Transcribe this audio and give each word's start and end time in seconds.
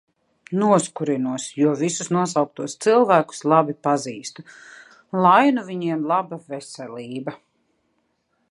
Noskurinos, 0.61 1.43
jo 1.57 1.73
visus 1.81 2.09
nosauktos 2.15 2.75
cilvēkus 2.85 3.43
labi 3.53 3.75
pazīstu. 3.89 4.45
Lai 5.27 5.53
nu 5.59 5.67
viņiem 5.69 6.03
laba 6.13 6.41
veselība! 6.55 7.37